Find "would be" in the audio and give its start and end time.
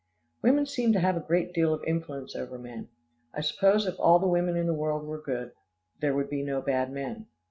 6.15-6.41